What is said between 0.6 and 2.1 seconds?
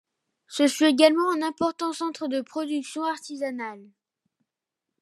fut également un important